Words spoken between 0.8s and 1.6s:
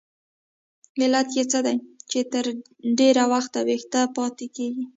علت یې څه